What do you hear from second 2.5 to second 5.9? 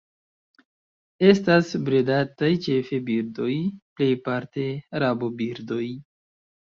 ĉefe birdoj, plejparte rabobirdoj.